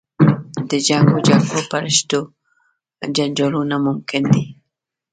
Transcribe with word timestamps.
د 0.69 0.71
جنګ 0.87 1.07
و 1.13 1.19
جګړو 1.27 1.59
په 1.69 1.77
رشتو 1.83 2.19
جنجالونه 3.15 3.75
ممکن 3.85 4.23
دي. 4.33 4.45